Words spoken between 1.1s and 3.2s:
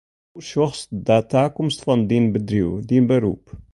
takomst fan dyn bedriuw, dyn